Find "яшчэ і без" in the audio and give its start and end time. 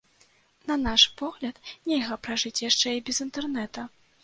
2.69-3.23